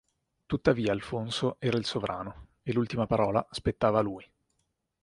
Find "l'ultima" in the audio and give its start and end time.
2.73-3.05